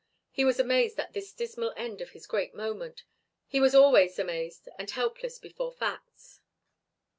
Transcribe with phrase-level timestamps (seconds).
[0.31, 3.03] He was amazed at this dismal end of his great moment
[3.45, 6.39] he was always amazed and helpless before facts.